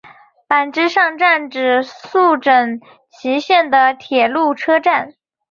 [0.49, 5.13] 坂之上站指宿枕崎线的铁路车站。